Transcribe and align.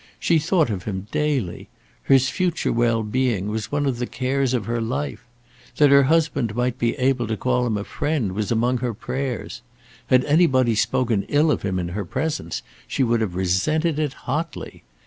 She 0.19 0.39
thought 0.39 0.71
of 0.71 0.85
him 0.85 1.05
daily. 1.11 1.69
His 2.05 2.27
future 2.29 2.73
well 2.73 3.03
being 3.03 3.49
was 3.49 3.71
one 3.71 3.85
of 3.85 3.99
the 3.99 4.07
cares 4.07 4.55
of 4.55 4.65
her 4.65 4.81
life. 4.81 5.23
That 5.77 5.91
her 5.91 6.01
husband 6.05 6.55
might 6.55 6.79
be 6.79 6.95
able 6.95 7.27
to 7.27 7.37
call 7.37 7.67
him 7.67 7.77
a 7.77 7.83
friend 7.83 8.31
was 8.31 8.51
among 8.51 8.79
her 8.79 8.95
prayers. 8.95 9.61
Had 10.07 10.25
anybody 10.25 10.73
spoken 10.73 11.21
ill 11.29 11.51
of 11.51 11.61
him 11.61 11.77
in 11.77 11.89
her 11.89 12.03
presence 12.03 12.63
she 12.87 13.03
would 13.03 13.21
have 13.21 13.35
resented 13.35 13.99
it 13.99 14.13
hotly. 14.25 14.81